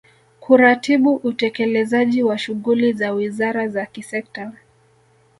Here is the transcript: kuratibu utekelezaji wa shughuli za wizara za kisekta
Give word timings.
kuratibu 0.39 1.15
utekelezaji 1.15 2.23
wa 2.23 2.37
shughuli 2.37 2.93
za 2.93 3.11
wizara 3.11 3.67
za 3.67 3.85
kisekta 3.85 4.51